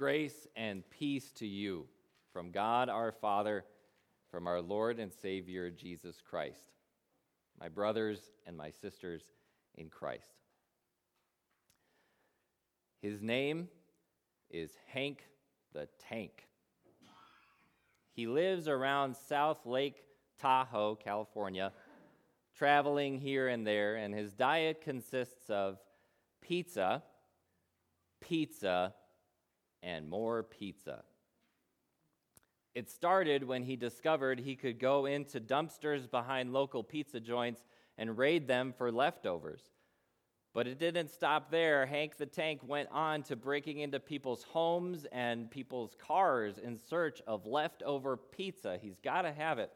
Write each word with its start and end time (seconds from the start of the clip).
Grace 0.00 0.46
and 0.56 0.82
peace 0.88 1.30
to 1.32 1.46
you 1.46 1.84
from 2.32 2.52
God 2.52 2.88
our 2.88 3.12
Father, 3.12 3.66
from 4.30 4.46
our 4.46 4.62
Lord 4.62 4.98
and 4.98 5.12
Savior 5.12 5.70
Jesus 5.70 6.22
Christ. 6.22 6.72
My 7.60 7.68
brothers 7.68 8.30
and 8.46 8.56
my 8.56 8.70
sisters 8.70 9.22
in 9.76 9.90
Christ. 9.90 10.38
His 13.02 13.20
name 13.20 13.68
is 14.48 14.70
Hank 14.86 15.22
the 15.74 15.86
Tank. 16.08 16.48
He 18.14 18.26
lives 18.26 18.68
around 18.68 19.14
South 19.14 19.66
Lake 19.66 20.02
Tahoe, 20.38 20.94
California, 20.94 21.72
traveling 22.56 23.18
here 23.18 23.48
and 23.48 23.66
there, 23.66 23.96
and 23.96 24.14
his 24.14 24.32
diet 24.32 24.80
consists 24.80 25.50
of 25.50 25.76
pizza, 26.40 27.02
pizza, 28.22 28.94
and 29.82 30.08
more 30.08 30.42
pizza. 30.42 31.02
It 32.74 32.88
started 32.88 33.44
when 33.44 33.64
he 33.64 33.76
discovered 33.76 34.38
he 34.38 34.54
could 34.54 34.78
go 34.78 35.06
into 35.06 35.40
dumpsters 35.40 36.10
behind 36.10 36.52
local 36.52 36.84
pizza 36.84 37.18
joints 37.18 37.62
and 37.98 38.16
raid 38.16 38.46
them 38.46 38.72
for 38.76 38.92
leftovers. 38.92 39.62
But 40.52 40.66
it 40.66 40.78
didn't 40.78 41.10
stop 41.10 41.50
there. 41.50 41.86
Hank 41.86 42.16
the 42.16 42.26
Tank 42.26 42.60
went 42.66 42.88
on 42.90 43.22
to 43.24 43.36
breaking 43.36 43.78
into 43.80 44.00
people's 44.00 44.42
homes 44.42 45.06
and 45.12 45.50
people's 45.50 45.96
cars 45.98 46.58
in 46.58 46.76
search 46.76 47.22
of 47.26 47.46
leftover 47.46 48.16
pizza. 48.16 48.78
He's 48.80 48.98
got 48.98 49.22
to 49.22 49.32
have 49.32 49.58
it. 49.58 49.72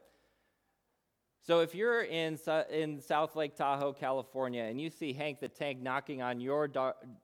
So 1.45 1.59
if 1.59 1.75
you're 1.75 2.01
in, 2.01 2.39
in 2.71 2.99
South 2.99 3.35
Lake 3.35 3.55
Tahoe, 3.55 3.93
California, 3.93 4.63
and 4.63 4.81
you 4.81 4.89
see 4.89 5.13
Hank 5.13 5.39
the 5.39 5.47
Tank 5.47 5.79
knocking 5.79 6.23
on 6.23 6.41
your 6.41 6.67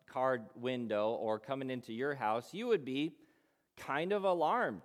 car 0.05 0.41
window 0.55 1.13
or 1.13 1.39
coming 1.39 1.71
into 1.71 1.91
your 1.91 2.13
house, 2.13 2.53
you 2.53 2.67
would 2.67 2.85
be 2.85 3.15
kind 3.77 4.11
of 4.11 4.23
alarmed. 4.23 4.83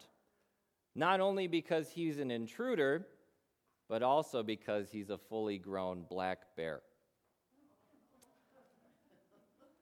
Not 0.94 1.20
only 1.20 1.48
because 1.48 1.90
he's 1.90 2.18
an 2.18 2.30
intruder, 2.30 3.06
but 3.90 4.02
also 4.02 4.42
because 4.42 4.90
he's 4.90 5.10
a 5.10 5.18
fully 5.18 5.58
grown 5.58 6.06
black 6.08 6.38
bear. 6.56 6.80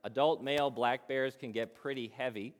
Adult 0.02 0.42
male 0.42 0.68
black 0.68 1.06
bears 1.06 1.36
can 1.38 1.52
get 1.52 1.76
pretty 1.76 2.12
heavy. 2.16 2.56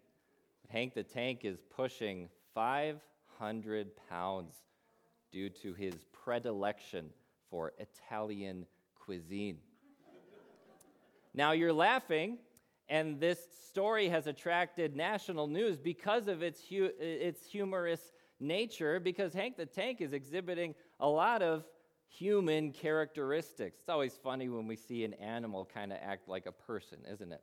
Hank 0.69 0.95
the 0.95 1.03
Tank 1.03 1.41
is 1.43 1.59
pushing 1.75 2.29
500 2.55 3.89
pounds 4.09 4.55
due 5.35 5.51
to 5.51 5.75
his 5.75 5.95
predilection 6.13 7.11
for 7.51 7.73
Italian 7.79 8.65
cuisine. 8.95 9.59
now 11.35 11.51
you're 11.51 11.73
laughing, 11.73 12.39
and 12.89 13.19
this 13.19 13.41
story 13.67 14.09
has 14.09 14.29
attracted 14.29 14.95
national 14.95 15.49
news 15.49 15.77
because 15.77 16.29
of 16.29 16.41
its, 16.41 16.61
hu- 16.69 16.93
its 17.01 17.45
humorous 17.45 18.13
nature, 18.39 19.01
because 19.01 19.35
Hank 19.35 19.57
the 19.57 19.67
Tank 19.67 20.01
is 20.01 20.13
exhibiting 20.13 20.73
a 21.01 21.09
lot 21.09 21.43
of 21.43 21.65
human 22.07 22.71
characteristics. 22.71 23.81
It's 23.81 23.89
always 23.89 24.15
funny 24.15 24.49
when 24.49 24.69
we 24.69 24.77
see 24.77 25.03
an 25.03 25.15
animal 25.15 25.65
kind 25.65 25.93
of 25.93 25.99
act 26.01 26.29
like 26.29 26.47
a 26.47 26.53
person, 26.53 26.99
isn't 27.13 27.33
it? 27.33 27.43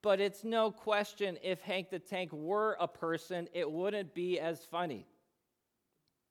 But 0.00 0.20
it's 0.20 0.42
no 0.42 0.70
question 0.70 1.36
if 1.42 1.60
Hank 1.60 1.90
the 1.90 1.98
Tank 1.98 2.32
were 2.32 2.78
a 2.80 2.88
person, 2.88 3.46
it 3.52 3.70
wouldn't 3.70 4.14
be 4.14 4.40
as 4.40 4.64
funny. 4.64 5.06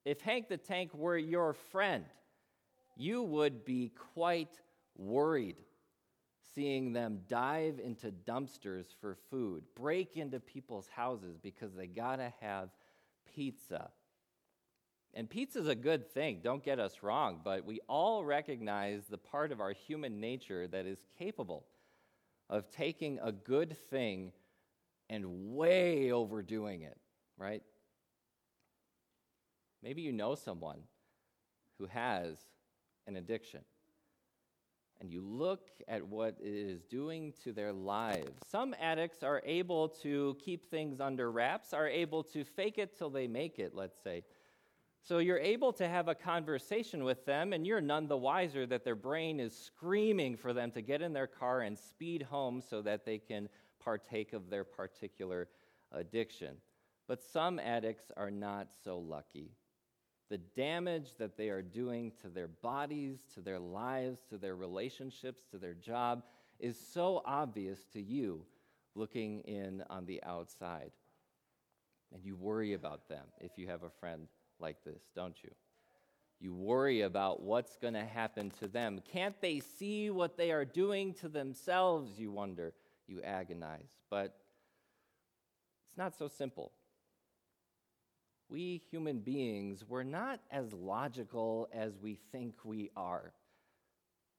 If 0.06 0.22
Hank 0.22 0.50
the 0.50 0.58
Tank 0.58 0.94
were 0.94 1.18
your 1.18 1.54
friend, 1.54 2.06
you 2.96 3.24
would 3.24 3.66
be 3.66 3.92
quite 4.14 4.60
worried 4.98 5.58
seeing 6.54 6.94
them 6.94 7.22
dive 7.28 7.80
into 7.80 8.12
dumpsters 8.12 8.86
for 9.02 9.16
food, 9.30 9.64
break 9.76 10.18
into 10.18 10.40
people's 10.40 10.88
houses 10.88 11.38
because 11.42 11.74
they 11.74 11.88
gotta 11.88 12.32
have 12.42 12.70
pizza. 13.34 13.90
And 15.16 15.30
pizza's 15.30 15.68
a 15.68 15.76
good 15.76 16.12
thing, 16.12 16.42
don't 16.44 16.64
get 16.64 16.80
us 16.80 17.04
wrong, 17.04 17.42
but 17.44 17.66
we 17.66 17.80
all 17.88 18.24
recognize 18.24 19.04
the 19.10 19.18
part 19.18 19.52
of 19.52 19.62
our 19.62 19.72
human 19.72 20.20
nature 20.20 20.68
that 20.68 20.86
is 20.86 21.00
capable 21.18 21.66
of 22.50 22.70
taking 22.70 23.20
a 23.22 23.32
good 23.32 23.78
thing 23.90 24.32
and 25.10 25.56
way 25.56 26.12
overdoing 26.12 26.82
it, 26.82 26.98
right? 27.38 27.64
Maybe 29.84 30.02
you 30.02 30.14
know 30.14 30.36
someone 30.36 30.80
who 31.78 31.88
has 31.88 32.38
an 33.06 33.18
addiction. 33.18 33.60
And 35.02 35.12
you 35.12 35.22
look 35.22 35.68
at 35.90 36.08
what 36.08 36.38
it 36.40 36.54
is 36.54 36.84
doing 36.84 37.34
to 37.44 37.52
their 37.52 37.74
lives. 37.74 38.32
Some 38.50 38.74
addicts 38.80 39.22
are 39.22 39.42
able 39.44 39.90
to 40.02 40.38
keep 40.40 40.70
things 40.70 41.02
under 41.02 41.30
wraps, 41.30 41.74
are 41.74 41.90
able 41.90 42.24
to 42.24 42.46
fake 42.46 42.78
it 42.78 42.98
till 42.98 43.10
they 43.10 43.28
make 43.28 43.60
it, 43.60 43.76
let's 43.76 44.02
say. 44.02 44.24
So 45.02 45.18
you're 45.18 45.40
able 45.40 45.74
to 45.74 45.90
have 45.90 46.08
a 46.08 46.16
conversation 46.16 47.04
with 47.04 47.26
them, 47.26 47.52
and 47.52 47.68
you're 47.68 47.82
none 47.82 48.08
the 48.08 48.16
wiser 48.16 48.66
that 48.68 48.86
their 48.86 48.96
brain 48.96 49.42
is 49.42 49.54
screaming 49.54 50.38
for 50.38 50.54
them 50.54 50.72
to 50.72 50.82
get 50.82 51.02
in 51.02 51.12
their 51.12 51.28
car 51.28 51.62
and 51.62 51.78
speed 51.78 52.22
home 52.22 52.62
so 52.62 52.82
that 52.84 53.06
they 53.06 53.18
can 53.18 53.50
partake 53.84 54.32
of 54.32 54.50
their 54.50 54.64
particular 54.64 55.50
addiction. 55.92 56.56
But 57.10 57.22
some 57.22 57.60
addicts 57.60 58.06
are 58.16 58.32
not 58.32 58.70
so 58.86 58.98
lucky 58.98 59.52
the 60.34 60.40
damage 60.56 61.10
that 61.20 61.38
they 61.38 61.50
are 61.50 61.62
doing 61.62 62.12
to 62.20 62.28
their 62.28 62.48
bodies, 62.48 63.20
to 63.36 63.40
their 63.40 63.60
lives, 63.60 64.20
to 64.28 64.40
their 64.40 64.56
relationships, 64.56 65.44
to 65.52 65.60
their 65.60 65.76
job 65.76 66.24
is 66.60 66.76
so 66.92 67.22
obvious 67.24 67.86
to 67.94 68.02
you 68.02 68.44
looking 68.96 69.42
in 69.42 69.84
on 69.92 70.08
the 70.08 70.24
outside. 70.24 70.90
And 72.12 72.26
you 72.26 72.36
worry 72.36 72.74
about 72.74 73.08
them 73.08 73.28
if 73.42 73.52
you 73.58 73.68
have 73.68 73.84
a 73.84 73.92
friend 73.92 74.28
like 74.60 74.84
this, 74.84 75.04
don't 75.16 75.36
you? 75.44 75.52
You 76.40 76.56
worry 76.56 77.02
about 77.02 77.44
what's 77.44 77.78
going 77.78 77.94
to 77.94 78.04
happen 78.04 78.50
to 78.60 78.68
them. 78.68 79.02
Can't 79.12 79.40
they 79.40 79.60
see 79.60 80.10
what 80.10 80.36
they 80.36 80.52
are 80.52 80.66
doing 80.66 81.14
to 81.22 81.30
themselves? 81.30 82.18
You 82.18 82.32
wonder, 82.32 82.74
you 83.06 83.22
agonize. 83.22 83.92
But 84.10 84.36
it's 85.90 85.98
not 86.00 86.18
so 86.18 86.28
simple 86.28 86.72
we 88.50 88.82
human 88.90 89.20
beings, 89.20 89.84
we're 89.88 90.04
not 90.04 90.40
as 90.52 90.72
logical 90.74 91.68
as 91.74 91.98
we 91.98 92.20
think 92.32 92.56
we 92.64 92.92
are. 92.96 93.34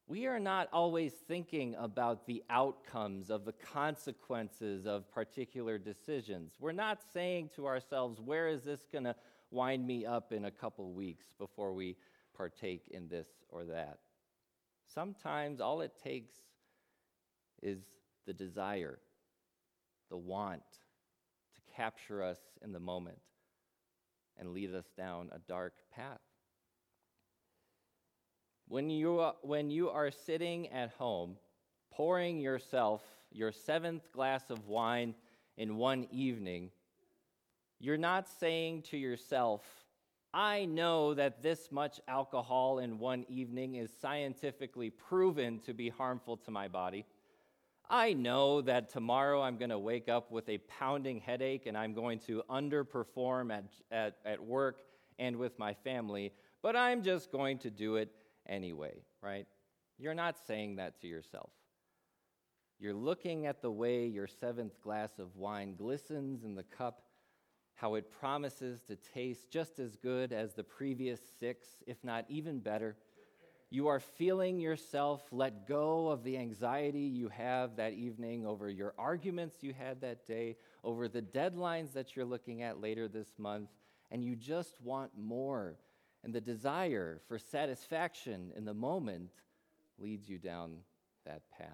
We 0.07 0.27
are 0.27 0.39
not 0.39 0.69
always 0.73 1.13
thinking 1.13 1.75
about 1.79 2.27
the 2.27 2.43
outcomes 2.51 3.31
of 3.31 3.47
the 3.47 3.53
consequences 3.55 4.87
of 4.87 5.11
particular 5.11 5.79
decisions. 5.79 6.53
We're 6.61 6.73
not 6.73 7.01
saying 7.15 7.51
to 7.57 7.67
ourselves, 7.67 8.21
where 8.21 8.49
is 8.49 8.63
this 8.63 8.87
going 8.93 9.05
to 9.05 9.17
wind 9.51 9.87
me 9.87 10.05
up 10.05 10.33
in 10.33 10.45
a 10.45 10.51
couple 10.51 10.93
weeks 10.93 11.27
before 11.39 11.73
we 11.73 11.97
partake 12.37 12.89
in 12.91 13.09
this 13.09 13.29
or 13.49 13.65
that? 13.65 13.99
Sometimes 14.87 15.61
all 15.61 15.81
it 15.81 15.93
takes 16.03 16.35
is 17.63 17.79
the 18.27 18.35
desire, 18.35 18.99
the 20.11 20.19
want 20.19 20.63
to 20.71 21.75
capture 21.75 22.23
us 22.23 22.41
in 22.63 22.73
the 22.73 22.81
moment 22.81 23.19
and 24.39 24.53
lead 24.53 24.75
us 24.75 24.87
down 24.97 25.31
a 25.33 25.39
dark 25.39 25.75
path. 25.95 26.21
When 28.69 28.91
you, 28.91 29.21
are, 29.21 29.35
when 29.43 29.71
you 29.71 29.91
are 29.91 30.11
sitting 30.11 30.69
at 30.69 30.91
home, 30.93 31.37
pouring 31.91 32.41
yourself 32.41 33.03
your 33.31 33.53
seventh 33.53 34.11
glass 34.13 34.51
of 34.51 34.67
wine 34.67 35.15
in 35.57 35.77
one 35.77 36.07
evening, 36.11 36.71
you're 37.79 37.97
not 37.97 38.29
saying 38.29 38.83
to 38.91 38.97
yourself, 38.97 39.63
I 40.33 40.65
know 40.65 41.15
that 41.15 41.43
this 41.43 41.71
much 41.71 42.01
alcohol 42.09 42.79
in 42.79 42.99
one 42.99 43.25
evening 43.29 43.77
is 43.77 43.91
scientifically 44.01 44.91
proven 44.91 45.61
to 45.61 45.73
be 45.73 45.91
harmful 45.91 46.37
to 46.39 46.51
my 46.51 46.67
body. 46.67 47.05
I 47.89 48.15
know 48.15 48.63
that 48.63 48.91
tomorrow 48.91 49.43
I'm 49.43 49.59
going 49.59 49.71
to 49.71 49.79
wake 49.79 50.09
up 50.09 50.31
with 50.33 50.49
a 50.49 50.59
pounding 50.59 51.21
headache 51.21 51.67
and 51.67 51.77
I'm 51.77 51.93
going 51.93 52.19
to 52.21 52.43
underperform 52.51 53.53
at, 53.53 53.65
at, 53.91 54.17
at 54.25 54.43
work 54.43 54.81
and 55.19 55.37
with 55.37 55.59
my 55.59 55.75
family, 55.75 56.33
but 56.63 56.77
I'm 56.77 57.03
just 57.03 57.31
going 57.31 57.59
to 57.59 57.71
do 57.71 57.97
it 57.97 58.11
anyway, 58.49 59.03
right? 59.23 59.47
You're 59.99 60.15
not 60.15 60.37
saying 60.47 60.77
that 60.77 61.01
to 61.03 61.07
yourself. 61.07 61.51
You're 62.81 62.95
looking 62.95 63.47
at 63.47 63.63
the 63.63 63.71
way 63.71 64.07
your 64.07 64.27
seventh 64.27 64.81
glass 64.83 65.19
of 65.19 65.37
wine 65.37 65.75
glistens 65.77 66.43
in 66.43 66.55
the 66.55 66.65
cup, 66.65 67.03
how 67.75 67.95
it 67.95 68.11
promises 68.11 68.83
to 68.85 68.97
taste 68.97 69.51
just 69.51 69.79
as 69.79 69.95
good 69.95 70.33
as 70.33 70.55
the 70.55 70.65
previous 70.65 71.21
six, 71.39 71.69
if 71.87 72.03
not 72.03 72.25
even 72.29 72.59
better 72.59 72.97
you 73.75 73.89
are 73.89 73.99
feeling 73.99 74.61
yourself 74.61 75.21
let 75.33 75.67
go 75.67 76.09
of 76.09 76.23
the 76.23 76.39
anxiety 76.39 77.01
you 77.01 77.29
have 77.29 77.75
that 77.75 77.93
evening 77.93 78.47
over 78.47 78.71
your 78.71 78.95
arguments 78.97 79.65
you 79.65 79.73
had 79.73 80.01
that 80.01 80.25
day, 80.29 80.55
over 80.85 81.09
the 81.09 81.21
deadlines 81.21 81.93
that 81.93 82.15
you're 82.15 82.25
looking 82.25 82.63
at 82.63 82.81
later 82.81 83.09
this 83.09 83.33
month, 83.37 83.69
and 84.13 84.23
you 84.23 84.37
just 84.37 84.81
want 84.81 85.11
more. 85.19 85.75
And 86.23 86.33
the 86.33 86.41
desire 86.41 87.21
for 87.27 87.37
satisfaction 87.37 88.53
in 88.57 88.65
the 88.65 88.73
moment 88.73 89.33
leads 89.99 90.29
you 90.29 90.39
down 90.39 90.77
that 91.27 91.43
path. 91.59 91.69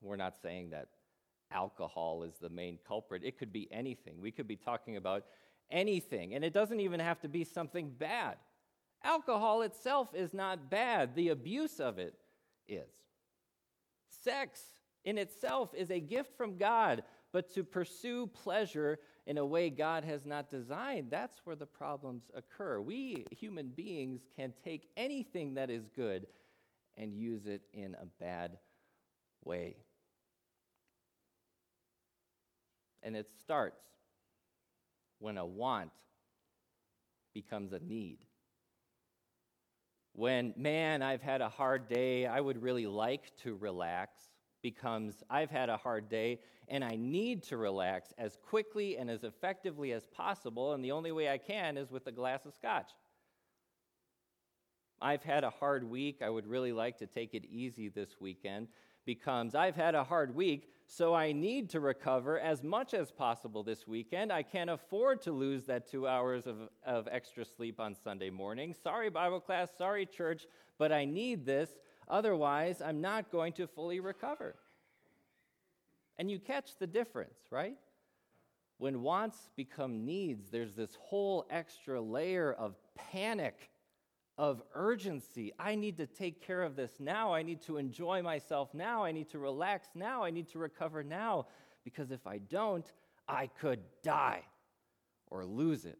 We're 0.00 0.14
not 0.14 0.36
saying 0.40 0.70
that 0.70 0.90
alcohol 1.50 2.22
is 2.22 2.34
the 2.40 2.50
main 2.50 2.78
culprit. 2.86 3.22
It 3.24 3.36
could 3.36 3.52
be 3.52 3.66
anything. 3.72 4.20
We 4.20 4.30
could 4.30 4.46
be 4.46 4.56
talking 4.56 4.96
about 4.96 5.24
anything, 5.72 6.34
and 6.34 6.44
it 6.44 6.52
doesn't 6.52 6.78
even 6.78 7.00
have 7.00 7.20
to 7.22 7.28
be 7.28 7.42
something 7.42 7.90
bad. 7.90 8.36
Alcohol 9.04 9.62
itself 9.62 10.14
is 10.14 10.32
not 10.32 10.70
bad, 10.70 11.14
the 11.14 11.30
abuse 11.30 11.80
of 11.80 11.98
it 11.98 12.14
is. 12.68 12.90
Sex 14.22 14.60
in 15.04 15.18
itself 15.18 15.74
is 15.74 15.90
a 15.90 15.98
gift 15.98 16.36
from 16.36 16.56
God, 16.56 17.02
but 17.32 17.52
to 17.54 17.64
pursue 17.64 18.28
pleasure 18.28 18.98
in 19.26 19.38
a 19.38 19.46
way 19.46 19.70
God 19.70 20.04
has 20.04 20.24
not 20.24 20.50
designed, 20.50 21.10
that's 21.10 21.40
where 21.44 21.56
the 21.56 21.66
problems 21.66 22.24
occur. 22.34 22.80
We 22.80 23.24
human 23.30 23.68
beings 23.68 24.22
can 24.36 24.52
take 24.64 24.88
anything 24.96 25.54
that 25.54 25.70
is 25.70 25.88
good 25.94 26.26
and 26.96 27.14
use 27.14 27.46
it 27.46 27.62
in 27.72 27.94
a 27.94 28.06
bad 28.20 28.58
way. 29.44 29.76
And 33.02 33.16
it 33.16 33.30
starts 33.40 33.82
when 35.18 35.38
a 35.38 35.46
want 35.46 35.90
becomes 37.32 37.72
a 37.72 37.78
need. 37.80 38.18
When, 40.14 40.52
man, 40.56 41.02
I've 41.02 41.22
had 41.22 41.40
a 41.40 41.48
hard 41.48 41.88
day, 41.88 42.26
I 42.26 42.40
would 42.40 42.62
really 42.62 42.86
like 42.86 43.34
to 43.38 43.54
relax, 43.54 44.28
becomes, 44.62 45.22
I've 45.30 45.50
had 45.50 45.70
a 45.70 45.76
hard 45.76 46.08
day 46.08 46.40
and 46.68 46.84
I 46.84 46.96
need 46.96 47.42
to 47.44 47.56
relax 47.56 48.12
as 48.18 48.36
quickly 48.36 48.96
and 48.96 49.10
as 49.10 49.24
effectively 49.24 49.92
as 49.92 50.06
possible, 50.06 50.72
and 50.72 50.84
the 50.84 50.92
only 50.92 51.12
way 51.12 51.28
I 51.28 51.38
can 51.38 51.76
is 51.76 51.90
with 51.90 52.06
a 52.06 52.12
glass 52.12 52.46
of 52.46 52.54
scotch. 52.54 52.90
I've 55.00 55.22
had 55.22 55.44
a 55.44 55.50
hard 55.50 55.82
week, 55.82 56.22
I 56.22 56.30
would 56.30 56.46
really 56.46 56.72
like 56.72 56.98
to 56.98 57.06
take 57.06 57.34
it 57.34 57.44
easy 57.44 57.88
this 57.88 58.20
weekend, 58.20 58.68
becomes, 59.04 59.54
I've 59.54 59.74
had 59.74 59.94
a 59.94 60.04
hard 60.04 60.34
week, 60.34 60.68
so 60.86 61.14
I 61.14 61.32
need 61.32 61.70
to 61.70 61.80
recover 61.80 62.38
as 62.38 62.62
much 62.62 62.94
as 62.94 63.10
possible 63.10 63.62
this 63.62 63.86
weekend. 63.86 64.32
I 64.32 64.42
can't 64.42 64.70
afford 64.70 65.22
to 65.22 65.32
lose 65.32 65.64
that 65.66 65.90
two 65.90 66.06
hours 66.06 66.46
of, 66.46 66.56
of 66.84 67.08
extra 67.10 67.44
sleep 67.44 67.80
on 67.80 67.94
Sunday 67.94 68.30
morning. 68.30 68.74
Sorry, 68.82 69.08
Bible 69.08 69.40
class, 69.40 69.70
sorry, 69.76 70.06
church, 70.06 70.46
but 70.78 70.92
I 70.92 71.04
need 71.04 71.46
this. 71.46 71.70
Otherwise, 72.08 72.82
I'm 72.82 73.00
not 73.00 73.30
going 73.30 73.54
to 73.54 73.66
fully 73.66 74.00
recover. 74.00 74.56
And 76.18 76.30
you 76.30 76.38
catch 76.38 76.76
the 76.78 76.86
difference, 76.86 77.38
right? 77.50 77.76
When 78.78 79.02
wants 79.02 79.48
become 79.56 80.04
needs, 80.04 80.50
there's 80.50 80.74
this 80.74 80.96
whole 81.00 81.46
extra 81.50 82.00
layer 82.00 82.52
of 82.52 82.74
panic 82.94 83.70
of 84.38 84.62
urgency. 84.74 85.52
I 85.58 85.74
need 85.74 85.96
to 85.98 86.06
take 86.06 86.44
care 86.44 86.62
of 86.62 86.76
this 86.76 86.92
now. 86.98 87.34
I 87.34 87.42
need 87.42 87.62
to 87.62 87.76
enjoy 87.76 88.22
myself 88.22 88.72
now. 88.74 89.04
I 89.04 89.12
need 89.12 89.28
to 89.30 89.38
relax 89.38 89.88
now. 89.94 90.24
I 90.24 90.30
need 90.30 90.48
to 90.48 90.58
recover 90.58 91.02
now. 91.02 91.46
Because 91.84 92.10
if 92.10 92.26
I 92.26 92.38
don't, 92.38 92.90
I 93.28 93.46
could 93.46 93.80
die 94.02 94.42
or 95.28 95.44
lose 95.44 95.84
it. 95.84 95.98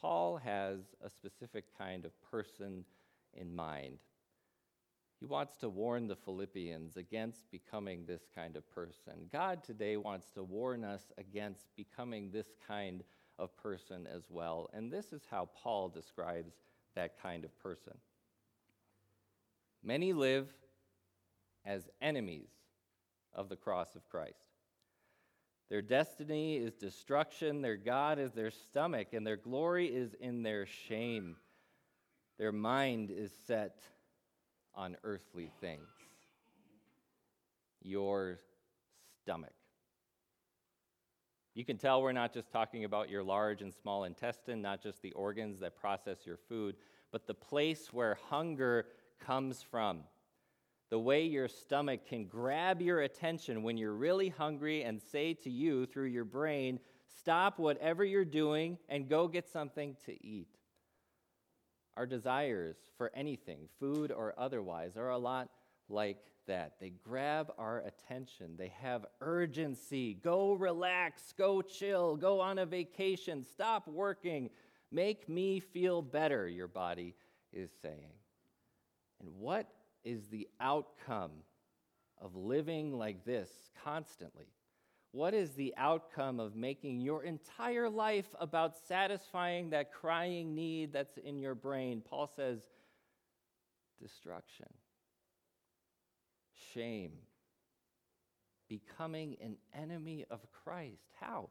Paul 0.00 0.36
has 0.36 0.78
a 1.04 1.10
specific 1.10 1.64
kind 1.76 2.04
of 2.04 2.12
person 2.30 2.84
in 3.34 3.54
mind. 3.54 3.98
He 5.18 5.26
wants 5.26 5.56
to 5.56 5.68
warn 5.68 6.06
the 6.06 6.14
Philippians 6.14 6.96
against 6.96 7.50
becoming 7.50 8.04
this 8.06 8.22
kind 8.32 8.56
of 8.56 8.68
person. 8.70 9.28
God 9.32 9.64
today 9.64 9.96
wants 9.96 10.30
to 10.32 10.44
warn 10.44 10.84
us 10.84 11.10
against 11.18 11.66
becoming 11.76 12.30
this 12.30 12.54
kind 12.68 13.02
of 13.38 13.56
person 13.56 14.06
as 14.12 14.22
well. 14.28 14.68
And 14.72 14.90
this 14.90 15.12
is 15.12 15.22
how 15.30 15.48
Paul 15.62 15.88
describes 15.88 16.52
that 16.94 17.20
kind 17.22 17.44
of 17.44 17.56
person. 17.60 17.94
Many 19.82 20.12
live 20.12 20.48
as 21.64 21.88
enemies 22.00 22.48
of 23.32 23.48
the 23.48 23.56
cross 23.56 23.94
of 23.94 24.08
Christ. 24.08 24.34
Their 25.68 25.82
destiny 25.82 26.56
is 26.56 26.74
destruction, 26.74 27.60
their 27.60 27.76
God 27.76 28.18
is 28.18 28.32
their 28.32 28.50
stomach, 28.50 29.08
and 29.12 29.26
their 29.26 29.36
glory 29.36 29.86
is 29.86 30.14
in 30.14 30.42
their 30.42 30.66
shame. 30.66 31.36
Their 32.38 32.52
mind 32.52 33.10
is 33.10 33.30
set 33.46 33.82
on 34.74 34.96
earthly 35.04 35.50
things. 35.60 35.88
Your 37.82 38.38
stomach. 39.22 39.57
You 41.54 41.64
can 41.64 41.76
tell 41.76 42.02
we're 42.02 42.12
not 42.12 42.32
just 42.32 42.50
talking 42.50 42.84
about 42.84 43.10
your 43.10 43.22
large 43.22 43.62
and 43.62 43.74
small 43.74 44.04
intestine, 44.04 44.62
not 44.62 44.82
just 44.82 45.02
the 45.02 45.12
organs 45.12 45.58
that 45.60 45.76
process 45.76 46.18
your 46.24 46.36
food, 46.36 46.76
but 47.10 47.26
the 47.26 47.34
place 47.34 47.92
where 47.92 48.18
hunger 48.28 48.86
comes 49.18 49.62
from. 49.62 50.00
The 50.90 50.98
way 50.98 51.24
your 51.24 51.48
stomach 51.48 52.06
can 52.06 52.26
grab 52.26 52.80
your 52.80 53.00
attention 53.00 53.62
when 53.62 53.76
you're 53.76 53.94
really 53.94 54.28
hungry 54.28 54.84
and 54.84 55.02
say 55.02 55.34
to 55.34 55.50
you 55.50 55.84
through 55.86 56.06
your 56.06 56.24
brain, 56.24 56.80
Stop 57.18 57.58
whatever 57.58 58.04
you're 58.04 58.24
doing 58.24 58.78
and 58.88 59.08
go 59.08 59.28
get 59.28 59.48
something 59.48 59.96
to 60.06 60.12
eat. 60.24 60.48
Our 61.96 62.06
desires 62.06 62.76
for 62.96 63.10
anything, 63.14 63.68
food 63.80 64.12
or 64.12 64.34
otherwise, 64.38 64.96
are 64.96 65.10
a 65.10 65.18
lot 65.18 65.48
like 65.88 66.18
that. 66.48 66.74
They 66.80 66.90
grab 66.90 67.52
our 67.56 67.78
attention. 67.78 68.56
They 68.58 68.72
have 68.80 69.06
urgency. 69.20 70.14
Go 70.14 70.52
relax, 70.54 71.32
go 71.38 71.62
chill, 71.62 72.16
go 72.16 72.40
on 72.40 72.58
a 72.58 72.66
vacation, 72.66 73.44
stop 73.44 73.86
working, 73.86 74.50
make 74.90 75.28
me 75.28 75.60
feel 75.60 76.02
better, 76.02 76.48
your 76.48 76.68
body 76.68 77.14
is 77.52 77.70
saying. 77.80 78.12
And 79.20 79.30
what 79.38 79.68
is 80.04 80.26
the 80.26 80.48
outcome 80.60 81.30
of 82.20 82.34
living 82.34 82.98
like 82.98 83.24
this 83.24 83.50
constantly? 83.84 84.48
What 85.12 85.34
is 85.34 85.52
the 85.52 85.74
outcome 85.76 86.38
of 86.40 86.54
making 86.54 87.00
your 87.00 87.22
entire 87.22 87.88
life 87.88 88.34
about 88.38 88.76
satisfying 88.76 89.70
that 89.70 89.92
crying 89.92 90.54
need 90.54 90.92
that's 90.92 91.16
in 91.16 91.38
your 91.38 91.54
brain? 91.54 92.02
Paul 92.06 92.30
says, 92.36 92.60
destruction 94.00 94.66
shame, 96.74 97.12
becoming 98.68 99.36
an 99.42 99.56
enemy 99.74 100.24
of 100.30 100.40
Christ. 100.52 101.12
How? 101.20 101.48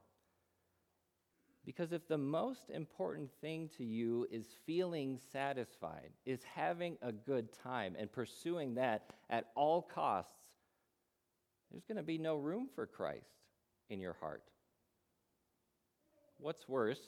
Because 1.65 1.91
if 1.91 2.07
the 2.07 2.17
most 2.17 2.69
important 2.69 3.29
thing 3.41 3.69
to 3.77 3.83
you 3.83 4.25
is 4.31 4.45
feeling 4.65 5.19
satisfied, 5.33 6.11
is 6.25 6.39
having 6.55 6.97
a 7.01 7.11
good 7.11 7.49
time, 7.51 7.95
and 7.99 8.09
pursuing 8.11 8.75
that 8.75 9.09
at 9.29 9.47
all 9.55 9.81
costs, 9.81 10.31
there's 11.69 11.83
going 11.83 11.97
to 11.97 12.03
be 12.03 12.17
no 12.17 12.37
room 12.37 12.69
for 12.73 12.85
Christ 12.87 13.27
in 13.89 13.99
your 13.99 14.15
heart. 14.21 14.43
What's 16.37 16.69
worse 16.69 17.01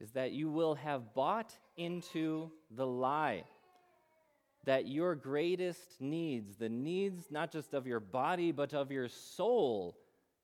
is 0.00 0.10
that 0.10 0.32
you 0.32 0.50
will 0.50 0.74
have 0.74 1.14
bought 1.14 1.56
into 1.76 2.50
the 2.70 2.86
lie 2.86 3.44
that 4.64 4.88
your 4.88 5.14
greatest 5.14 6.00
needs, 6.00 6.56
the 6.56 6.68
needs 6.68 7.30
not 7.30 7.52
just 7.52 7.74
of 7.74 7.86
your 7.86 8.00
body, 8.00 8.52
but 8.52 8.72
of 8.72 8.90
your 8.90 9.08
soul, 9.08 9.96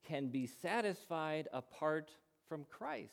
can 0.07 0.29
be 0.29 0.47
satisfied 0.47 1.49
apart 1.53 2.11
from 2.49 2.65
Christ. 2.71 3.13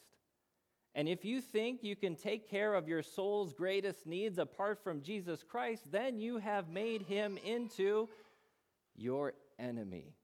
And 0.96 1.08
if 1.08 1.24
you 1.24 1.42
think 1.42 1.84
you 1.84 1.96
can 1.96 2.16
take 2.16 2.50
care 2.50 2.74
of 2.74 2.88
your 2.88 3.04
soul's 3.04 3.54
greatest 3.54 4.08
needs 4.08 4.40
apart 4.40 4.84
from 4.84 5.02
Jesus 5.02 5.44
Christ, 5.44 5.92
then 5.92 6.20
you 6.20 6.40
have 6.40 6.70
made 6.70 7.04
him 7.04 7.38
into 7.46 8.10
your 8.96 9.34
enemy. 9.60 10.16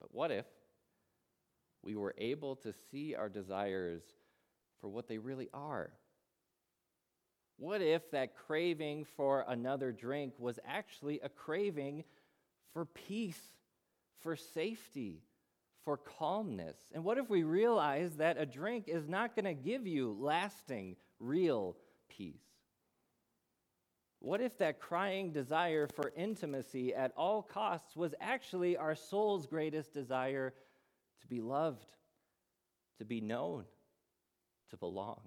But 0.00 0.14
what 0.14 0.30
if 0.30 0.46
we 1.82 1.96
were 1.96 2.14
able 2.16 2.56
to 2.56 2.72
see 2.90 3.14
our 3.16 3.28
desires 3.28 4.02
for 4.80 4.88
what 4.88 5.08
they 5.08 5.18
really 5.18 5.48
are? 5.52 5.90
What 7.56 7.82
if 7.82 8.10
that 8.10 8.36
craving 8.36 9.04
for 9.16 9.44
another 9.46 9.92
drink 9.92 10.34
was 10.38 10.58
actually 10.66 11.20
a 11.20 11.28
craving 11.28 12.04
for 12.72 12.84
peace, 12.84 13.40
for 14.20 14.36
safety, 14.36 15.22
for 15.84 15.96
calmness? 15.96 16.76
And 16.92 17.04
what 17.04 17.18
if 17.18 17.30
we 17.30 17.44
realize 17.44 18.16
that 18.16 18.40
a 18.40 18.46
drink 18.46 18.88
is 18.88 19.08
not 19.08 19.36
going 19.36 19.44
to 19.44 19.54
give 19.54 19.86
you 19.86 20.16
lasting, 20.18 20.96
real 21.20 21.76
peace? 22.08 22.42
What 24.18 24.40
if 24.40 24.56
that 24.58 24.80
crying 24.80 25.32
desire 25.32 25.86
for 25.86 26.10
intimacy 26.16 26.94
at 26.94 27.12
all 27.14 27.42
costs 27.42 27.94
was 27.94 28.14
actually 28.20 28.76
our 28.76 28.94
soul's 28.94 29.46
greatest 29.46 29.92
desire 29.92 30.54
to 31.20 31.26
be 31.26 31.42
loved, 31.42 31.86
to 32.98 33.04
be 33.04 33.20
known, 33.20 33.64
to 34.70 34.78
belong? 34.78 35.20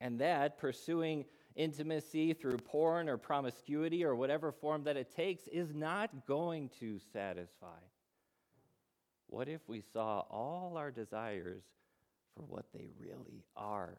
And 0.00 0.18
that 0.20 0.58
pursuing 0.58 1.24
intimacy 1.56 2.32
through 2.32 2.58
porn 2.58 3.08
or 3.08 3.16
promiscuity 3.16 4.04
or 4.04 4.14
whatever 4.14 4.50
form 4.50 4.84
that 4.84 4.96
it 4.96 5.14
takes 5.14 5.46
is 5.48 5.74
not 5.74 6.26
going 6.26 6.68
to 6.80 6.98
satisfy. 7.12 7.78
What 9.28 9.48
if 9.48 9.60
we 9.68 9.80
saw 9.80 10.20
all 10.30 10.74
our 10.76 10.90
desires 10.90 11.62
for 12.36 12.42
what 12.42 12.66
they 12.72 12.88
really 12.98 13.44
are 13.56 13.98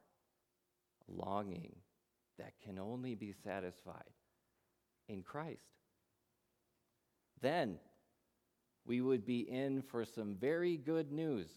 longing 1.08 1.76
that 2.38 2.54
can 2.64 2.80
only 2.80 3.16
be 3.16 3.34
satisfied 3.44 4.04
in 5.08 5.22
Christ. 5.22 5.60
Then 7.42 7.78
we 8.86 9.02
would 9.02 9.26
be 9.26 9.40
in 9.40 9.82
for 9.82 10.06
some 10.06 10.36
very 10.36 10.78
good 10.78 11.12
news. 11.12 11.50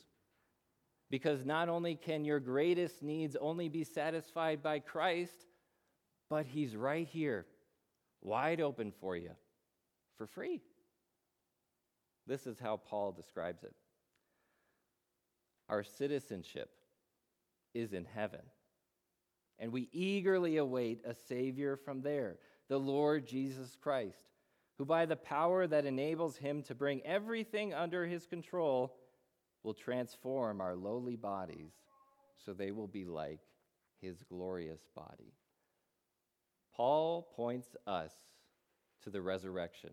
Because 1.11 1.45
not 1.45 1.69
only 1.69 1.95
can 1.95 2.25
your 2.25 2.41
greatest 2.41 3.03
needs 3.03 3.37
only 3.41 3.69
be 3.69 3.85
satisfied 3.85 4.63
by 4.63 4.79
Christ, 4.79 5.47
but 6.29 6.47
He's 6.47 6.77
right 6.77 7.07
here, 7.07 7.47
wide 8.21 8.61
open 8.61 8.93
for 9.01 9.17
you, 9.17 9.31
for 10.17 10.27
free. 10.27 10.61
This 12.27 12.47
is 12.47 12.59
how 12.59 12.77
Paul 12.77 13.13
describes 13.13 13.63
it 13.63 13.75
Our 15.71 15.83
citizenship 15.83 16.71
is 17.75 17.95
in 17.95 18.05
heaven, 18.05 18.43
and 19.59 19.73
we 19.73 19.89
eagerly 19.93 20.59
await 20.59 21.01
a 21.07 21.15
Savior 21.15 21.77
from 21.77 22.03
there, 22.03 22.37
the 22.69 22.79
Lord 22.79 23.27
Jesus 23.27 23.79
Christ, 23.81 24.29
who 24.77 24.85
by 24.85 25.07
the 25.07 25.17
power 25.17 25.67
that 25.67 25.87
enables 25.87 26.37
him 26.37 26.63
to 26.65 26.75
bring 26.75 27.01
everything 27.07 27.73
under 27.73 28.07
his 28.07 28.27
control 28.27 28.95
will 29.63 29.75
transform 29.75 30.61
our 30.61 30.77
lowly 30.77 31.17
bodies 31.17 31.73
so 32.45 32.53
they 32.53 32.71
will 32.71 32.87
be 32.87 33.05
like 33.05 33.41
his 34.01 34.23
glorious 34.23 34.81
body. 34.95 35.33
Paul 36.75 37.29
points 37.35 37.77
us 37.87 38.13
to 39.03 39.11
the 39.11 39.21
resurrection. 39.21 39.91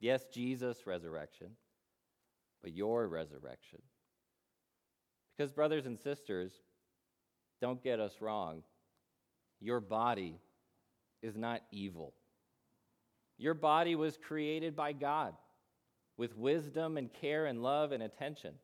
Yes, 0.00 0.26
Jesus' 0.32 0.86
resurrection, 0.86 1.48
but 2.62 2.72
your 2.72 3.08
resurrection. 3.08 3.80
Because, 5.36 5.50
brothers 5.50 5.86
and 5.86 5.98
sisters, 5.98 6.52
don't 7.60 7.82
get 7.82 7.98
us 7.98 8.20
wrong, 8.20 8.62
your 9.60 9.80
body 9.80 10.38
is 11.22 11.36
not 11.36 11.62
evil. 11.72 12.14
Your 13.38 13.54
body 13.54 13.96
was 13.96 14.16
created 14.16 14.76
by 14.76 14.92
God 14.92 15.34
with 16.16 16.36
wisdom 16.36 16.96
and 16.96 17.12
care 17.12 17.46
and 17.46 17.62
love 17.62 17.92
and 17.92 18.02
attention. 18.02 18.54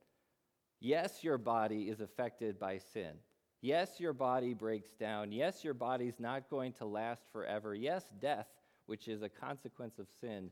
Yes, 0.81 1.23
your 1.23 1.39
body 1.39 1.89
is 1.89 2.01
affected 2.01 2.59
by 2.59 2.79
sin. 2.79 3.13
Yes, 3.61 4.01
your 4.01 4.15
body 4.15 4.55
breaks 4.55 4.91
down. 4.93 5.33
Yes, 5.33 5.63
your 5.63 5.75
body's 5.75 6.19
not 6.19 6.49
going 6.49 6.73
to 6.75 6.87
last 6.87 7.23
forever. 7.33 7.75
Yes, 7.75 8.05
death, 8.21 8.47
which 8.87 9.07
is 9.07 9.23
a 9.23 9.29
consequence 9.29 9.99
of 9.99 10.07
sin, 10.21 10.51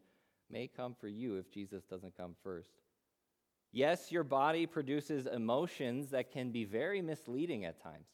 may 0.51 0.67
come 0.67 0.95
for 1.01 1.09
you 1.09 1.37
if 1.37 1.51
Jesus 1.51 1.85
doesn't 1.85 2.17
come 2.17 2.35
first. 2.43 2.83
Yes, 3.73 4.13
your 4.13 4.25
body 4.25 4.67
produces 4.67 5.27
emotions 5.27 6.11
that 6.11 6.31
can 6.31 6.51
be 6.51 6.65
very 6.65 7.01
misleading 7.01 7.65
at 7.65 7.83
times. 7.83 8.09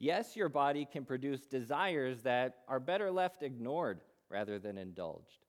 Yes, 0.00 0.36
your 0.36 0.48
body 0.48 0.86
can 0.90 1.04
produce 1.04 1.46
desires 1.46 2.22
that 2.22 2.58
are 2.68 2.78
better 2.78 3.10
left 3.10 3.42
ignored 3.42 4.00
rather 4.28 4.58
than 4.58 4.78
indulged. 4.78 5.46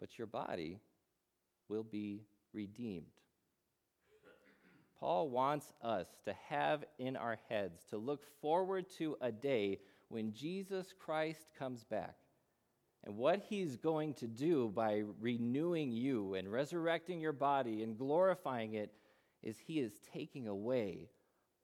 But 0.00 0.18
your 0.18 0.26
body 0.26 0.80
will 1.68 1.84
be 1.84 2.24
redeemed. 2.52 3.06
Paul 4.98 5.28
wants 5.28 5.72
us 5.82 6.06
to 6.24 6.34
have 6.48 6.84
in 6.98 7.16
our 7.16 7.38
heads 7.48 7.82
to 7.90 7.98
look 7.98 8.22
forward 8.40 8.86
to 8.98 9.16
a 9.20 9.30
day 9.30 9.78
when 10.08 10.32
Jesus 10.32 10.94
Christ 10.98 11.50
comes 11.58 11.84
back. 11.84 12.16
And 13.04 13.16
what 13.16 13.44
he's 13.48 13.76
going 13.76 14.14
to 14.14 14.26
do 14.26 14.72
by 14.74 15.02
renewing 15.20 15.92
you 15.92 16.34
and 16.34 16.50
resurrecting 16.50 17.20
your 17.20 17.32
body 17.32 17.82
and 17.82 17.96
glorifying 17.96 18.74
it 18.74 18.92
is 19.42 19.58
he 19.58 19.78
is 19.80 19.92
taking 20.12 20.48
away 20.48 21.08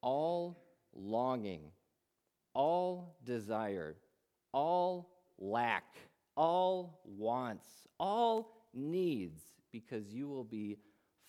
all 0.03 0.63
longing, 0.95 1.63
all 2.55 3.17
desire, 3.25 3.97
all 4.53 5.11
lack, 5.39 5.97
all 6.37 7.01
wants, 7.05 7.67
all 7.99 8.53
needs 8.75 9.43
because 9.73 10.13
you 10.13 10.29
will 10.29 10.45
be 10.45 10.79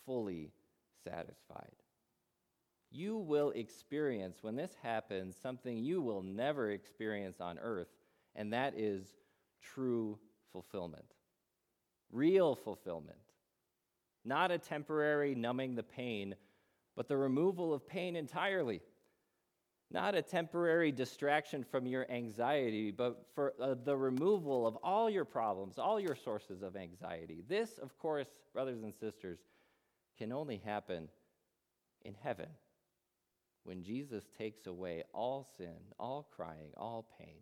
fully 0.06 0.52
satisfied. 1.02 1.74
You 2.90 3.16
will 3.16 3.50
experience, 3.50 4.38
when 4.42 4.54
this 4.54 4.76
happens, 4.82 5.34
something 5.42 5.78
you 5.78 6.00
will 6.00 6.22
never 6.22 6.70
experience 6.70 7.40
on 7.40 7.58
earth, 7.58 7.88
and 8.36 8.52
that 8.52 8.74
is 8.76 9.16
true 9.60 10.18
fulfillment. 10.52 11.14
Real 12.12 12.54
fulfillment. 12.54 13.18
Not 14.24 14.52
a 14.52 14.58
temporary 14.58 15.34
numbing 15.34 15.74
the 15.74 15.82
pain, 15.82 16.36
but 16.94 17.08
the 17.08 17.16
removal 17.16 17.74
of 17.74 17.86
pain 17.86 18.14
entirely. 18.14 18.80
Not 19.94 20.16
a 20.16 20.22
temporary 20.22 20.90
distraction 20.90 21.62
from 21.62 21.86
your 21.86 22.10
anxiety, 22.10 22.90
but 22.90 23.26
for 23.32 23.54
uh, 23.62 23.76
the 23.84 23.96
removal 23.96 24.66
of 24.66 24.74
all 24.82 25.08
your 25.08 25.24
problems, 25.24 25.78
all 25.78 26.00
your 26.00 26.16
sources 26.16 26.62
of 26.62 26.74
anxiety. 26.74 27.44
This, 27.48 27.78
of 27.78 27.96
course, 27.96 28.26
brothers 28.52 28.82
and 28.82 28.92
sisters, 28.92 29.38
can 30.18 30.32
only 30.32 30.60
happen 30.64 31.08
in 32.02 32.12
heaven 32.20 32.48
when 33.62 33.84
Jesus 33.84 34.24
takes 34.36 34.66
away 34.66 35.04
all 35.12 35.46
sin, 35.56 35.76
all 36.00 36.28
crying, 36.34 36.72
all 36.76 37.06
pain. 37.16 37.38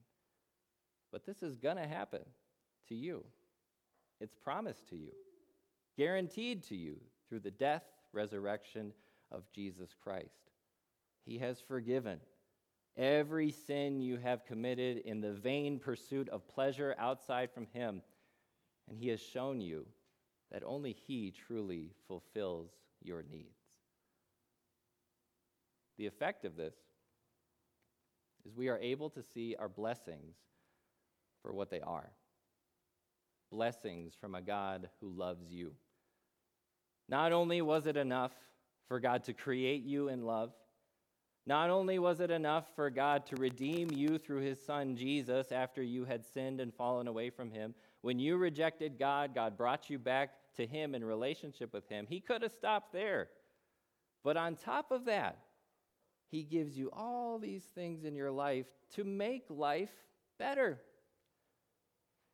But 1.11 1.25
this 1.25 1.43
is 1.43 1.57
going 1.57 1.79
to 1.79 1.89
happen 1.89 2.21
to 2.91 2.95
you. 2.95 3.25
It's 4.21 4.35
promised 4.35 4.91
to 4.91 4.97
you, 4.97 5.13
guaranteed 5.97 6.65
to 6.65 6.77
you 6.77 7.01
through 7.31 7.41
the 7.41 7.51
death, 7.51 7.85
resurrection 8.13 8.93
of 9.31 9.51
Jesus 9.55 9.95
Christ. 10.05 10.51
He 11.25 11.39
has 11.39 11.59
forgiven 11.59 12.21
every 12.97 13.51
sin 13.51 14.01
you 14.01 14.17
have 14.17 14.45
committed 14.45 14.99
in 14.99 15.21
the 15.21 15.33
vain 15.33 15.79
pursuit 15.79 16.29
of 16.29 16.47
pleasure 16.49 16.95
outside 16.99 17.51
from 17.53 17.67
Him, 17.73 18.03
and 18.89 18.99
He 18.99 19.09
has 19.09 19.21
shown 19.21 19.61
you 19.61 19.87
that 20.51 20.63
only 20.65 20.93
He 20.93 21.33
truly 21.47 21.93
fulfills 22.07 22.71
your 23.03 23.23
needs. 23.31 23.59
The 25.99 26.07
effect 26.07 26.45
of 26.45 26.57
this 26.57 26.75
is 28.45 28.57
we 28.57 28.69
are 28.69 28.79
able 28.79 29.11
to 29.11 29.23
see 29.23 29.57
our 29.59 29.69
blessings 29.69 30.37
for 31.43 31.53
what 31.53 31.71
they 31.71 31.81
are 31.81 32.11
blessings 33.53 34.15
from 34.19 34.35
a 34.35 34.43
God 34.43 34.89
who 35.01 35.11
loves 35.11 35.53
you. 35.53 35.73
Not 37.09 37.33
only 37.33 37.61
was 37.61 37.87
it 37.87 37.97
enough 37.97 38.33
for 38.89 38.99
God 38.99 39.25
to 39.25 39.35
create 39.35 39.85
you 39.85 40.09
in 40.09 40.25
love, 40.25 40.53
not 41.47 41.71
only 41.71 41.99
was 41.99 42.21
it 42.21 42.31
enough 42.31 42.67
for 42.77 42.89
God 42.89 43.27
to 43.27 43.37
redeem 43.37 43.91
you 43.91 44.19
through 44.19 44.41
his 44.41 44.65
son 44.65 44.97
Jesus 44.97 45.51
after 45.51 45.83
you 45.83 46.05
had 46.05 46.25
sinned 46.25 46.61
and 46.61 46.73
fallen 46.73 47.09
away 47.09 47.31
from 47.31 47.51
him, 47.51 47.75
when 48.03 48.19
you 48.19 48.37
rejected 48.37 48.99
God, 48.99 49.35
God 49.35 49.57
brought 49.57 49.91
you 49.91 49.99
back 49.99 50.31
to 50.57 50.67
him 50.67 50.95
in 50.95 51.05
relationship 51.05 51.73
with 51.73 51.89
him. 51.89 52.07
He 52.09 52.21
could 52.21 52.43
have 52.43 52.53
stopped 52.53 52.93
there. 52.93 53.29
But 54.23 54.37
on 54.37 54.55
top 54.55 54.93
of 54.93 55.07
that, 55.07 55.39
he 56.31 56.45
gives 56.45 56.79
you 56.79 56.91
all 56.93 57.39
these 57.39 57.65
things 57.65 58.05
in 58.05 58.15
your 58.15 58.31
life 58.31 58.67
to 58.95 59.05
make 59.05 59.45
life 59.49 59.93
better. 60.39 60.81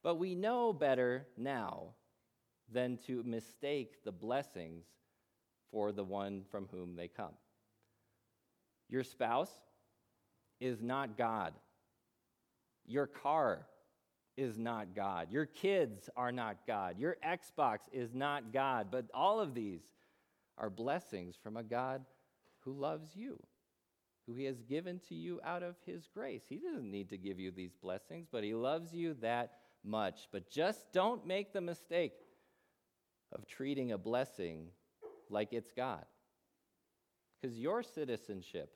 But 0.02 0.16
we 0.16 0.34
know 0.34 0.72
better 0.72 1.26
now 1.36 1.94
than 2.70 2.98
to 3.06 3.22
mistake 3.24 4.04
the 4.04 4.12
blessings 4.12 4.84
for 5.70 5.92
the 5.92 6.04
one 6.04 6.42
from 6.50 6.68
whom 6.70 6.94
they 6.94 7.08
come. 7.08 7.32
Your 8.88 9.04
spouse 9.04 9.52
is 10.60 10.82
not 10.82 11.16
God. 11.16 11.54
Your 12.86 13.06
car 13.06 13.66
is 14.36 14.56
not 14.56 14.94
God. 14.94 15.28
Your 15.30 15.46
kids 15.46 16.08
are 16.16 16.32
not 16.32 16.58
God. 16.66 16.98
Your 16.98 17.16
Xbox 17.26 17.80
is 17.92 18.14
not 18.14 18.52
God. 18.52 18.88
But 18.90 19.06
all 19.12 19.40
of 19.40 19.54
these 19.54 19.82
are 20.56 20.70
blessings 20.70 21.36
from 21.42 21.56
a 21.56 21.62
God 21.62 22.02
who 22.60 22.72
loves 22.72 23.14
you, 23.14 23.38
who 24.26 24.34
He 24.34 24.44
has 24.44 24.62
given 24.62 25.00
to 25.08 25.14
you 25.14 25.40
out 25.44 25.62
of 25.62 25.76
His 25.84 26.08
grace. 26.12 26.42
He 26.48 26.56
doesn't 26.56 26.90
need 26.90 27.10
to 27.10 27.18
give 27.18 27.38
you 27.38 27.50
these 27.50 27.74
blessings, 27.74 28.28
but 28.30 28.44
He 28.44 28.54
loves 28.54 28.94
you 28.94 29.14
that 29.20 29.52
much. 29.84 30.28
But 30.32 30.50
just 30.50 30.92
don't 30.92 31.26
make 31.26 31.52
the 31.52 31.60
mistake 31.60 32.14
of 33.32 33.46
treating 33.46 33.92
a 33.92 33.98
blessing 33.98 34.68
like 35.28 35.52
it's 35.52 35.72
God. 35.72 36.04
Because 37.40 37.58
your 37.58 37.82
citizenship 37.82 38.72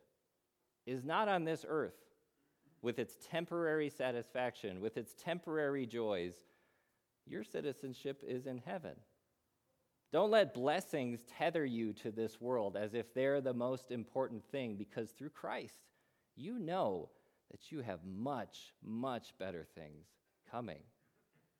is 0.86 1.04
not 1.04 1.28
on 1.28 1.44
this 1.44 1.64
earth 1.68 1.94
with 2.82 2.98
its 2.98 3.16
temporary 3.30 3.88
satisfaction, 3.88 4.80
with 4.80 4.96
its 4.96 5.14
temporary 5.14 5.86
joys. 5.86 6.34
Your 7.26 7.44
citizenship 7.44 8.22
is 8.26 8.46
in 8.46 8.58
heaven. 8.58 8.96
Don't 10.12 10.30
let 10.30 10.52
blessings 10.52 11.20
tether 11.38 11.64
you 11.64 11.92
to 11.94 12.10
this 12.10 12.40
world 12.40 12.76
as 12.76 12.92
if 12.92 13.14
they're 13.14 13.40
the 13.40 13.54
most 13.54 13.90
important 13.90 14.44
thing, 14.50 14.76
because 14.76 15.10
through 15.10 15.30
Christ, 15.30 15.80
you 16.36 16.58
know 16.58 17.08
that 17.50 17.70
you 17.70 17.80
have 17.80 18.00
much, 18.04 18.74
much 18.84 19.32
better 19.38 19.66
things 19.74 20.06
coming. 20.50 20.82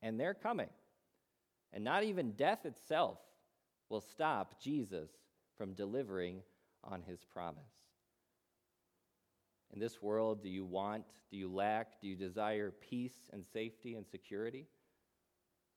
And 0.03 0.19
they're 0.19 0.35
coming. 0.35 0.69
And 1.73 1.85
not 1.85 2.03
even 2.03 2.33
death 2.33 2.67
itself 2.67 3.19
will 3.89 4.01
stop 4.01 4.61
Jesus 4.61 5.11
from 5.57 5.75
delivering 5.75 6.43
on 6.85 7.03
his 7.03 7.25
promise. 7.25 7.82
In 9.73 9.81
this 9.81 10.03
world, 10.03 10.43
do 10.43 10.49
you 10.49 10.65
want, 10.65 11.05
do 11.31 11.37
you 11.37 11.51
lack, 11.51 12.01
do 12.01 12.07
you 12.07 12.17
desire 12.17 12.73
peace 12.91 13.31
and 13.33 13.45
safety 13.53 13.95
and 13.95 14.07
security? 14.07 14.67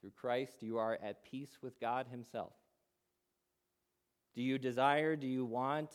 Through 0.01 0.11
Christ, 0.11 0.61
you 0.61 0.77
are 0.77 0.99
at 1.01 1.23
peace 1.23 1.57
with 1.61 1.79
God 1.79 2.07
Himself. 2.11 2.53
Do 4.35 4.41
you 4.41 4.57
desire, 4.57 5.15
do 5.15 5.27
you 5.27 5.45
want 5.45 5.91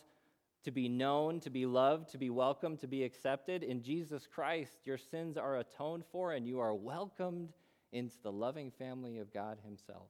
to 0.63 0.71
be 0.71 0.89
known, 0.89 1.39
to 1.41 1.51
be 1.51 1.65
loved, 1.65 2.09
to 2.11 2.17
be 2.17 2.31
welcomed, 2.31 2.79
to 2.79 2.87
be 2.87 3.03
accepted? 3.03 3.61
In 3.61 3.83
Jesus 3.83 4.27
Christ, 4.27 4.73
your 4.83 4.97
sins 4.97 5.37
are 5.37 5.59
atoned 5.59 6.03
for 6.11 6.33
and 6.33 6.47
you 6.47 6.59
are 6.59 6.73
welcomed 6.73 7.53
into 7.91 8.15
the 8.23 8.31
loving 8.31 8.71
family 8.71 9.19
of 9.19 9.31
God 9.31 9.59
Himself. 9.63 10.09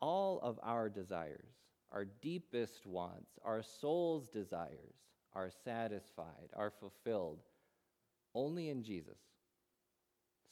All 0.00 0.40
of 0.42 0.58
our 0.62 0.88
desires, 0.88 1.52
our 1.92 2.06
deepest 2.06 2.86
wants, 2.86 3.38
our 3.44 3.62
soul's 3.62 4.28
desires, 4.28 4.96
are 5.34 5.50
satisfied, 5.64 6.50
are 6.54 6.70
fulfilled 6.70 7.40
only 8.34 8.68
in 8.68 8.82
Jesus. 8.82 9.18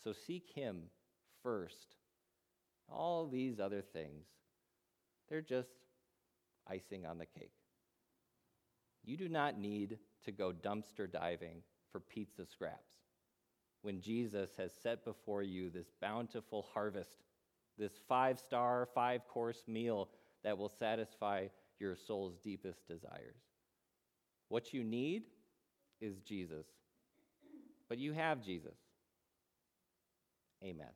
So 0.03 0.13
seek 0.13 0.51
Him 0.55 0.85
first. 1.43 1.97
All 2.89 3.27
these 3.27 3.61
other 3.61 3.83
things, 3.83 4.27
they're 5.29 5.41
just 5.41 5.71
icing 6.69 7.07
on 7.07 7.19
the 7.19 7.27
cake. 7.27 7.53
You 9.05 9.17
do 9.17 9.29
not 9.29 9.59
need 9.59 9.99
to 10.25 10.33
go 10.33 10.53
dumpster 10.53 11.11
diving 11.11 11.63
for 11.91 12.01
pizza 12.01 12.47
scraps 12.47 12.93
when 13.83 14.01
Jesus 14.01 14.51
has 14.57 14.73
set 14.83 15.05
before 15.05 15.43
you 15.43 15.69
this 15.69 15.89
bountiful 16.01 16.67
harvest, 16.73 17.25
this 17.79 17.93
five 18.09 18.39
star, 18.39 18.89
five 18.95 19.27
course 19.29 19.65
meal 19.67 20.09
that 20.45 20.57
will 20.57 20.73
satisfy 20.79 21.47
your 21.79 21.97
soul's 21.97 22.39
deepest 22.43 22.87
desires. 22.87 23.52
What 24.53 24.75
you 24.75 24.85
need 24.85 25.23
is 25.99 26.19
Jesus. 26.29 26.67
But 27.89 27.97
you 27.97 28.13
have 28.13 28.45
Jesus. 28.45 28.77
Amen. 30.63 30.91